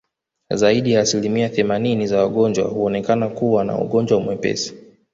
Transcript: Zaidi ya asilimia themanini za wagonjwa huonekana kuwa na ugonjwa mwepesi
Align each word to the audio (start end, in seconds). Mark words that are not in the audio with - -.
Zaidi 0.49 0.91
ya 0.91 1.01
asilimia 1.01 1.49
themanini 1.49 2.07
za 2.07 2.17
wagonjwa 2.19 2.67
huonekana 2.67 3.29
kuwa 3.29 3.63
na 3.65 3.77
ugonjwa 3.81 4.19
mwepesi 4.19 4.73